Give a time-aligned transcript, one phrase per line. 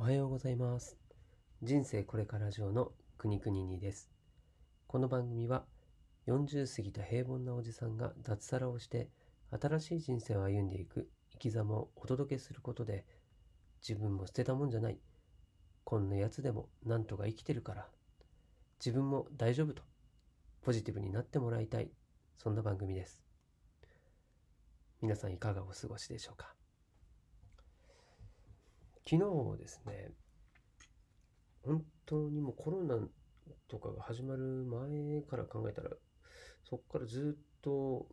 [0.00, 0.96] おはようございます。
[1.60, 4.08] 人生これから上のくにくにです。
[4.86, 5.66] この番組は
[6.26, 9.10] 40過ぎた平凡なおじさんが脱サラをして
[9.50, 13.04] 新しい人生を歩んでいく生き様をお届けすることで
[13.86, 14.98] 自分も捨てたもんじゃない。
[15.84, 17.86] こんなやつでもなんとか生きてるから
[18.78, 19.82] 自分も大丈夫と
[20.62, 21.90] ポジティブになってもらいたい。
[22.38, 23.22] そんな番組です。
[25.02, 26.54] 皆さんいかがお過ごしでしょうか
[29.10, 29.20] 昨
[29.56, 30.12] 日ですね、
[31.64, 32.96] 本当にもうコロナ
[33.66, 35.90] とかが始まる前から考えたら、
[36.62, 38.06] そこからずっと、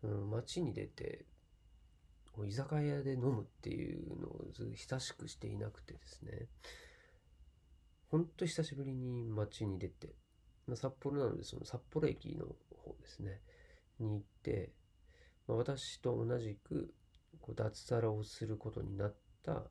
[0.00, 1.26] その街に出て、
[2.42, 6.48] 居酒屋で飲むっていうのをず久しくしていなくてですね、
[8.10, 10.14] 本当久しぶりに街に出て、
[10.66, 13.42] まあ、札幌なのでその札幌駅の方ですね、
[13.98, 14.72] に行って、
[15.46, 16.94] まあ、私と同じく
[17.42, 19.64] こう脱サラをすることになった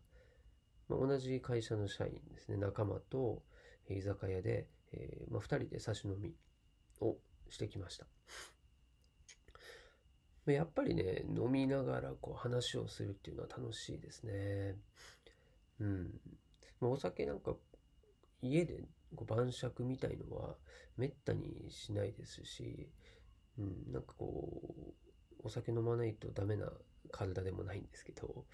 [0.89, 3.43] まあ、同じ会社の社員ですね、仲間と
[3.89, 6.33] 居酒屋で、えーまあ、2人で差し飲み
[7.01, 7.17] を
[7.49, 8.07] してきました。
[10.51, 14.75] やっぱりね、飲みながらこう話をするっていうのは楽しいですね。
[15.81, 16.21] うん。
[16.79, 17.53] まあ、お酒なんか
[18.41, 18.83] 家で
[19.15, 20.55] こう晩酌みたいのは
[20.95, 22.89] めったにしないですし、
[23.57, 24.93] うん、なんかこう、
[25.43, 26.71] お酒飲まないとダメな
[27.11, 28.45] 体でもないんですけど、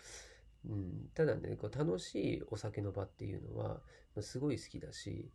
[0.66, 3.81] うん、ただね、こう楽しいお酒の場っていうのは、
[4.16, 5.31] ますごい好きだし、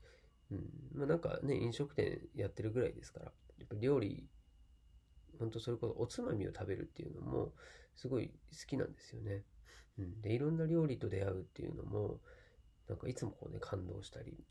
[0.51, 3.27] うん、まあなんかね、飲食店やってるぐらいですから、
[3.59, 4.29] やっぱ料理、
[5.39, 7.53] 本当それこそおつまみを食べるっていうのも、
[7.95, 9.45] すごい好きなんですよね。
[9.99, 12.21] うん、で、いろんな料理と出会うっていうのも、
[12.89, 14.47] なんかいつもこうね、感動したり、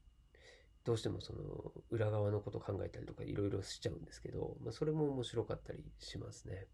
[0.83, 6.67] どうしてもその裏側のこと考えたりとかいろいろしちゃうんですけど、まあ、それも面白かったりしますね。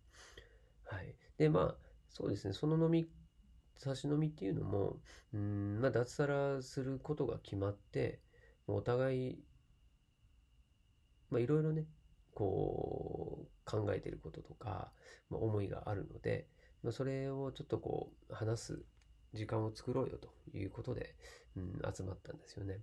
[0.84, 1.16] はい。
[1.38, 1.76] で、まあ、
[2.10, 3.10] そうですね、その飲み
[3.78, 4.98] 差し飲みっていうのも、
[5.34, 8.22] うん、まあ、脱サラすることが決まって、
[8.68, 9.44] お互い、
[11.30, 11.86] まあ、いろいろね、
[12.34, 14.92] こう、考えてることとか、
[15.30, 16.48] まあ、思いがあるので、
[16.82, 18.84] まあ、それをちょっとこう、話す
[19.34, 21.16] 時間を作ろうよということで、
[21.56, 22.82] うん、集まったんですよね。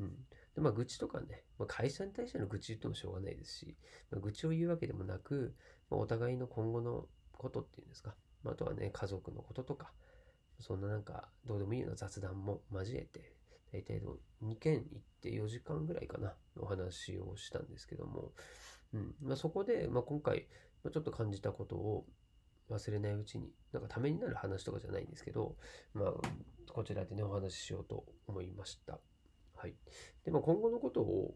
[0.00, 0.10] うん。
[0.54, 3.76] で、まあ、愚痴とかね、まあ、会社に対しての愚痴言ってもしょうがないですし、
[4.10, 5.54] まあ、愚痴を言うわけでもなく、
[5.90, 9.92] まあ、お互いの今後のことっていうんですか、まあ、あとはね、家族のこととか、
[10.60, 13.32] そんななんか、どうでもいいような雑談も交えて、
[13.72, 14.00] 大体
[14.42, 18.32] 2件行って4時間ぐらいかな、お話をしたんですけども、
[18.92, 19.14] うん。
[19.22, 20.48] まあ、そこで、まあ、今回、
[20.92, 22.06] ちょっと感じたことを
[22.70, 25.56] 忘れないうちに、なんかためになる話とかじゃないんですけど、
[25.94, 26.12] まあ、
[26.72, 28.98] こちらでね、お話ししようと思いました。
[29.54, 29.74] はい。
[30.24, 31.34] で、まあ、今後のことを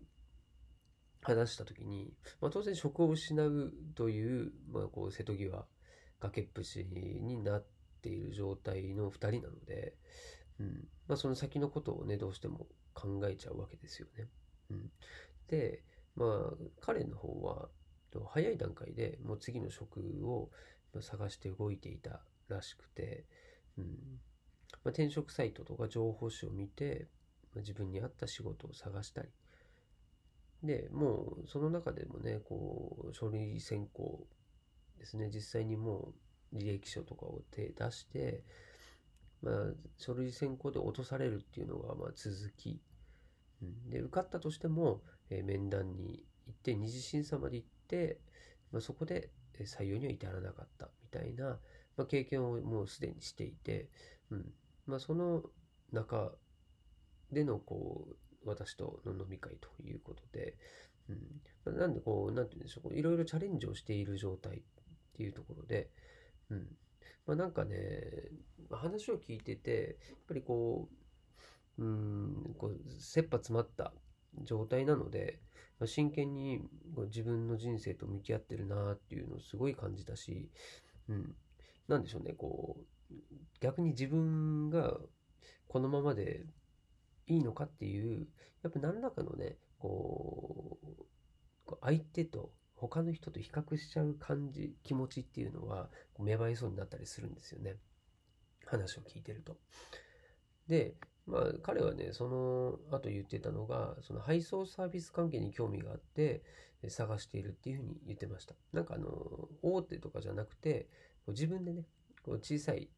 [1.21, 5.66] 話したときに、まあ、当然職を失うという、まあ、こう、瀬戸際、
[6.21, 9.95] 崖っぷちになってている状態の2人なので、
[10.61, 10.89] うん。
[11.09, 14.29] まあ、その先のことをねどうしても考えちゃうわけですよね。
[14.71, 14.91] うん、
[15.49, 15.83] で
[16.15, 17.69] まあ彼の方は
[18.29, 20.51] 早い段階でもう次の職を
[21.01, 23.25] 探して動いていたらしくて、
[23.79, 23.85] うん。
[24.85, 27.09] まあ、転職サイトとか情報誌を見て、
[27.55, 29.29] まあ、自分に合った仕事を探したり。
[30.62, 34.27] でもうその中でもねこう書類選考
[34.99, 35.31] ですね。
[35.33, 36.15] 実際にもう
[36.55, 38.43] 履歴書とかを手出して、
[39.43, 39.55] まあ、
[39.99, 42.81] 書類選考で落とされるっていうのがまあ続き、
[43.63, 48.19] うん、で受かったとしても、えー面談に行って二次審査まで行って、
[48.71, 49.31] まあ、そこで
[49.61, 51.59] 採用には至らなかったみたいな、
[51.97, 53.89] まあ、経験をもうすでにしていて、
[54.31, 54.53] うん。
[54.87, 55.43] まあ、その
[55.93, 56.33] 中
[57.31, 58.09] でのこ
[58.45, 60.57] う私との飲み会ということで、
[61.67, 64.61] うん、なんでこうなんて言うんでしょういろいろチャレンジをしている状態っ
[65.17, 65.91] ていうところで、
[66.53, 66.77] うん。
[67.27, 67.77] まあなんかね、
[68.71, 70.89] 話を聞いてて、やっぱりこ
[71.79, 73.93] う、うん、こう、切羽詰まった
[74.43, 75.41] 状態なので、
[75.79, 76.61] まあ、真剣に
[77.07, 80.51] 自分の人生と向き合ってるなっていうのをすごい感じたし、
[81.09, 81.35] うん。
[81.89, 82.77] なんでしょうね、こ
[83.11, 83.15] う、
[83.61, 84.99] 逆に自分が
[85.69, 86.45] このままで
[87.26, 88.29] いいのかっていう、
[88.62, 90.79] やっぱ何らかのね、こ
[91.67, 92.53] う相手と
[92.88, 95.88] 他の人と比較しちゃう感じ、気持ちっていうのは
[96.19, 97.76] 芽生えそうになったりするんですよね。
[98.67, 99.56] 話を聞いてると。
[100.69, 100.94] で、
[101.26, 106.43] まあ彼はね、その後言ってたのが、その配送サービス関係に興味があって
[106.88, 108.55] 探しているっていうふうに言ってました。
[108.73, 110.88] なんかあの、大手とかじゃなくて、
[111.28, 111.87] 自分でね、
[112.25, 112.88] こう小さい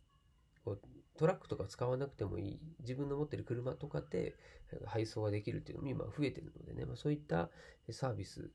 [0.65, 0.81] こう
[1.17, 4.35] トラックとか使わなくてもいい自分の持ってる車とかで
[4.87, 7.51] 配送ができるっていうのも今増えてるのでね、まあ、そういった
[7.91, 8.51] サービス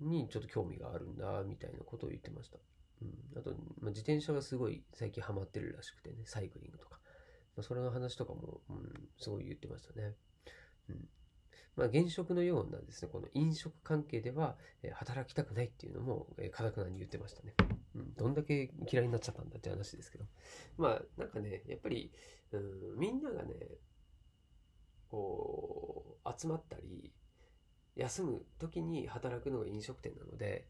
[0.00, 2.58] にちょっと興味があるんだみたいなことを言ってました。
[3.02, 3.50] うん、あと、
[3.80, 6.98] まあ、自転車がすごい最近ハマってるらしくてね、サイクリングとか。
[7.56, 10.14] まあ、それの話とかも、うん、すごい言ってましたね。
[10.88, 11.08] うん
[11.74, 17.54] まあ、現職のようなですね、この飲食関係では、え、働きたくないっていうのも、えー、かたくなに言ってましたね。
[17.94, 20.24] うん、どんだけ嫌いになっちゃったんだって話ですけど。
[20.76, 22.12] まあ、なんかね、やっぱり、
[22.52, 23.54] うん、みんながね、
[25.08, 27.10] こう、集まったり、
[27.94, 30.66] 休む時に働くのが飲食店なので、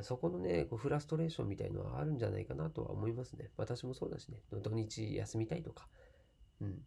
[0.00, 3.50] そこのね、こうフラストレーションみたいのはあるんじゃないかなとは思いますね。
[3.58, 5.86] 私もそうだしね、土日休みたいとか、
[6.60, 6.78] うん、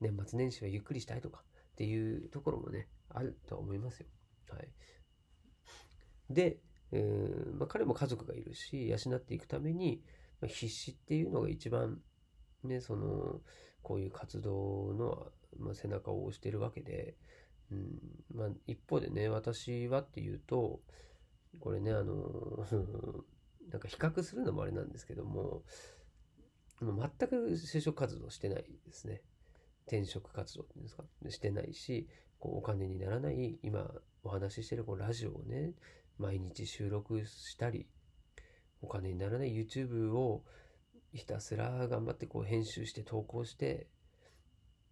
[0.00, 1.42] 年末年始はゆっくりしたいとか
[1.72, 4.06] っていうところもね、あるとは思いますよ。
[4.48, 4.68] はい。
[6.30, 6.58] で、
[6.92, 10.02] えー、まあ、彼も家族がいるし、養っていくために、
[10.40, 12.00] まあ、必死っていうのが一番、
[12.62, 13.40] ね、その、
[13.82, 15.26] こういう活動の、
[15.58, 17.16] まあ、背中を押してるわけで、
[17.70, 20.80] うんまあ、一方でね、私はっていうと、
[21.60, 22.66] これね、あの、
[23.70, 25.64] なんか比較するのもあれなんですけども、
[26.80, 26.88] 全
[27.28, 29.22] く就職活動してないですね。
[29.86, 31.04] 転職活動っていうんですか？
[31.30, 32.08] してないし、
[32.38, 35.74] こうお金にならない、今お話ししてるこうラジオをね、
[36.18, 37.88] 毎日収録したり、
[38.82, 40.44] お金にならない YouTube を
[41.12, 43.88] ひたすら頑張ってこう編集して投稿して、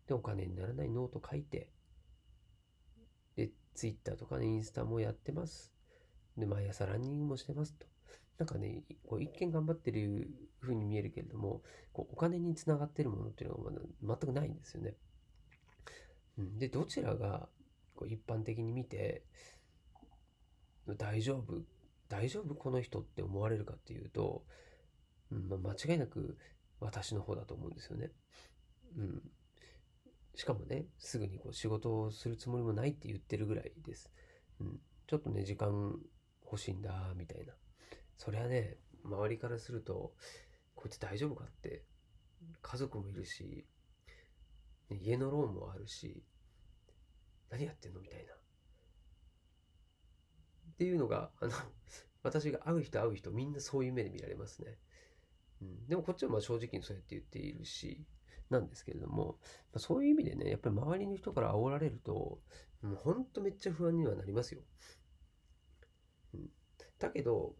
[0.06, 1.68] で、お金にならないノート書いて、
[3.74, 5.72] Twitter とかね、インスタもやってます。
[6.36, 7.86] で、毎朝ランニングもしてますと。
[8.38, 10.30] なんかね、こう一見頑張ってる
[10.60, 14.96] 風に見えるけれども、こうお金につながってるものっていうのがまだ全くないんですよね。
[16.38, 17.48] うん、で、どちらが
[17.94, 19.24] こう一般的に見て、
[20.98, 21.62] 大丈夫
[22.12, 24.44] 大丈夫この人って思われるかっていうと、
[25.30, 26.36] うんまあ、間違いなく
[26.78, 28.10] 私の方だと思うんですよね。
[28.98, 29.22] うん。
[30.34, 34.10] しかもね、すぐにこう仕事をするつもりもないって言ってるぐらいです。
[34.60, 34.80] うん。
[35.06, 35.98] ちょっとね、時間
[36.44, 37.52] 欲しいんだ、みたいな。
[38.16, 40.14] それはね、周りからすると、
[40.74, 41.84] こいつ大丈夫かって、
[42.60, 43.66] 家族もいるし、
[44.90, 46.22] 家のローンもあるし、
[47.50, 48.32] 何やってんのみたいな。
[48.32, 48.36] っ
[50.76, 51.52] ていうのが、あの、
[52.22, 54.78] 私が会う人会う人みんなそういう目で見られますね。
[55.60, 58.06] うん、でもこっちはまあ正直にそうやって言っているし、
[58.52, 59.38] なんですけれども、
[59.72, 62.40] ま、そういう意味でね、やっぱり周りの人から煽られると、
[62.82, 64.60] もうほんとめっちゃ不安にはなりますよ。
[66.34, 66.48] うん、
[67.00, 67.56] だけど、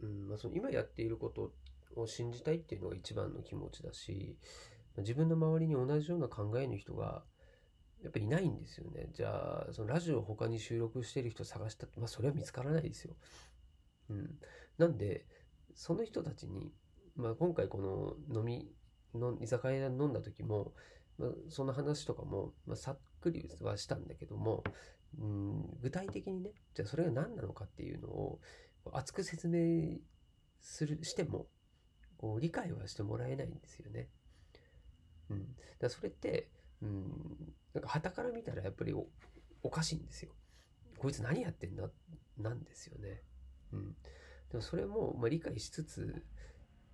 [0.00, 1.52] うんまあ、その今やっていること
[1.96, 4.38] を信じたいっていうのが一番の気持ちだし、
[4.98, 7.24] 自分の周りに同じような考えの人が
[8.02, 9.08] やっぱりいないんですよね。
[9.12, 13.14] じゃあ、そのラジオを他に収録してる人探したって、まあそれは見つからないですよ。
[14.08, 14.38] うん。
[14.78, 15.26] なんで、
[15.74, 16.72] その人たちに、
[17.14, 17.78] まあ今回こ
[18.30, 18.72] の飲み、
[19.14, 20.72] の居酒屋で飲んだ時も、
[21.18, 24.64] まあ、その話とかも、まあ、さっくりはしたんだけども、
[25.18, 28.40] うん、具体的にね、じゃあそれが何なのかっていうのを
[28.92, 29.98] 熱く説明
[30.60, 31.48] する、しても、
[32.18, 34.08] こう理解はしてもらえないんですよね。
[35.30, 35.56] うん。
[35.78, 36.50] だそれって、
[36.82, 38.94] うん、なんか旗から見たらやっぱり
[39.62, 40.32] おかしいんですよ。
[40.98, 41.90] こいつ何やってんだ？
[42.38, 43.22] なんですよね。
[43.72, 43.96] うん。
[44.50, 46.22] でもそれも、まあ、理解しつつ、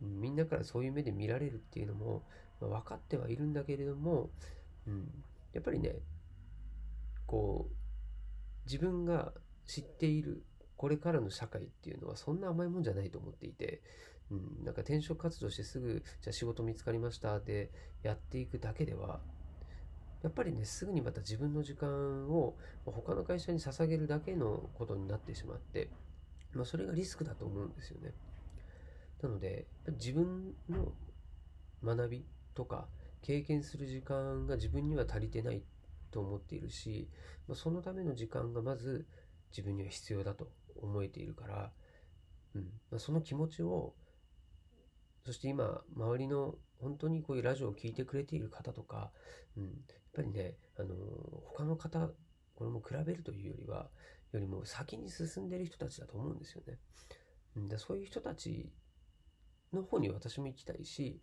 [0.00, 2.22] みんなからそういう目で見られるっていうのも、
[2.60, 4.31] まあ、分かってはいるんだけれども、
[4.87, 5.08] うん、
[5.52, 5.96] やっぱりね、
[7.26, 7.75] こう、
[8.66, 9.32] 自分が
[9.66, 10.44] 知っている
[10.76, 13.81] これからの社会っていうのはそんな甘いもんじゃないと思っていて、
[14.31, 17.70] うん、なんか転職活動してすぐ、じゃあ仕事見つかりましたで
[18.02, 19.20] やっていくだけでは、
[20.22, 25.88] やっぱりね、すぐにまた自分の時間を他の会社に捧げるだけのことになってしまって、
[26.52, 28.12] まあ、それがリスクだと思うんですよね。
[29.23, 30.92] なので、自分の
[31.85, 32.88] 学びとか
[33.23, 35.62] 経験する時間が自分には足りてない
[36.11, 37.08] と思っているし、
[37.54, 39.06] そのための時間がまず
[39.50, 41.73] 自分には必要だと思えているから、
[42.54, 42.62] うん。
[42.90, 43.94] まあ、その気持ちを
[45.26, 49.11] そして今周りの本当にこういうラジオを聴いてくれている方とか、
[49.56, 49.73] うん、やっ
[50.14, 50.94] ぱりね、あの
[51.46, 52.08] 他の方
[52.54, 53.88] これも比べるというよりは
[54.32, 56.78] よりも先に進んでいる人たちだと思うんですよね。
[57.56, 58.70] うん、でそういう人たち
[59.76, 61.21] の方に私も行きたいし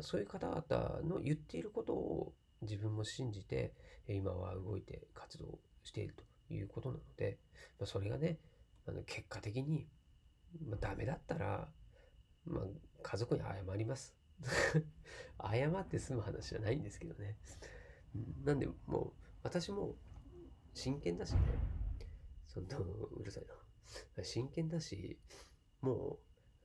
[0.00, 3.72] そういう方々の言っていることを自分も信じて
[4.08, 7.38] 今は動いて活動しているということなので、
[7.80, 8.38] ま、それがね
[8.86, 9.86] あの結果的に、
[10.68, 11.68] まあ、ダメだったら、
[12.46, 12.64] まあ、
[13.02, 14.14] 家族に謝ります。
[15.42, 17.36] 謝って済む話じゃないんですけどね。
[18.44, 19.12] なんでもう
[19.42, 19.96] 私も
[20.74, 21.40] 真剣だしね。
[22.46, 23.44] そんなうるさい
[24.16, 24.24] な。
[24.24, 25.18] 真剣だし、
[25.80, 26.18] もう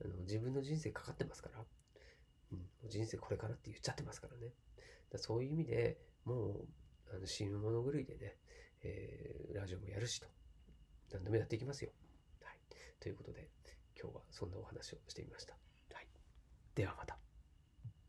[0.03, 1.63] あの自分の人生かかってますから。
[2.51, 4.53] うん、人生これからって言っちゃってますからね。
[5.12, 6.67] だそういう意味でもう
[7.15, 8.36] あの死ぬ物狂いでね、
[8.84, 10.27] えー、ラジオもやるしと。
[11.12, 11.91] 何でもやっていきますよ。
[12.41, 12.60] はい。
[13.00, 13.50] ということで、
[14.01, 15.53] 今日はそんなお話をしてみました。
[15.93, 16.08] はい。
[16.75, 17.30] ではまた。